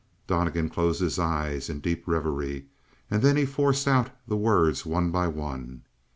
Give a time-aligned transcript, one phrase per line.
[0.25, 2.65] Donnegan closed his eyes in deep reverie.
[3.11, 5.83] And then he forced out the words one by one.